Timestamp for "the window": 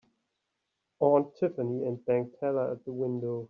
2.85-3.37